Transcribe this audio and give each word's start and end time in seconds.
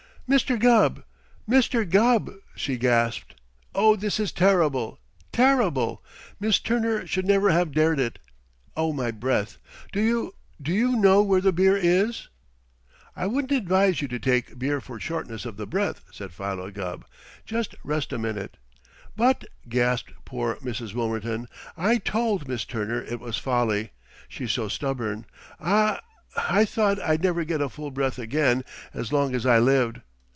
"Mister 0.27 0.55
Gubb! 0.55 1.03
Mister 1.45 1.83
Gubb!" 1.83 2.31
she 2.55 2.77
gasped. 2.77 3.35
"Oh, 3.75 3.97
this 3.97 4.17
is 4.17 4.31
terrible! 4.31 4.97
Terrible! 5.33 6.01
Miss 6.39 6.57
Turner 6.57 7.05
should 7.05 7.25
never 7.25 7.49
have 7.49 7.73
dared 7.73 7.99
it! 7.99 8.17
Oh, 8.77 8.93
my 8.93 9.11
breath! 9.11 9.57
Do 9.91 9.99
you 9.99 10.33
do 10.61 10.71
you 10.71 10.95
know 10.95 11.21
where 11.21 11.41
the 11.41 11.51
beer 11.51 11.75
is?" 11.75 12.29
"I 13.13 13.27
wouldn't 13.27 13.51
advise 13.51 14.01
you 14.01 14.07
to 14.07 14.19
take 14.19 14.57
beer 14.57 14.79
for 14.79 15.01
shortness 15.01 15.45
of 15.45 15.57
the 15.57 15.67
breath," 15.67 16.05
said 16.13 16.31
Philo 16.31 16.71
Gubb. 16.71 17.03
"Just 17.45 17.75
rest 17.83 18.13
a 18.13 18.17
minute." 18.17 18.55
"But," 19.17 19.43
gasped 19.67 20.13
poor 20.23 20.55
Mrs. 20.61 20.93
Wilmerton, 20.93 21.49
"I 21.75 21.97
told 21.97 22.47
Miss 22.47 22.63
Turner 22.63 23.01
it 23.03 23.19
was 23.19 23.37
folly! 23.37 23.91
She's 24.29 24.53
so 24.53 24.69
stubborn! 24.69 25.25
Ah 25.59 25.95
h! 25.95 26.01
I 26.37 26.63
thought 26.63 27.01
I'd 27.01 27.21
never 27.21 27.43
get 27.43 27.59
a 27.59 27.67
full 27.67 27.91
breath 27.91 28.17
again 28.17 28.63
as 28.93 29.11
long 29.11 29.35
as 29.35 29.45
I 29.45 29.59
lived. 29.59 29.99